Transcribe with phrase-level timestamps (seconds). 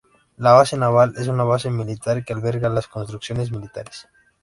[0.37, 4.07] La base naval es una base militar que alberga las construcciones militares.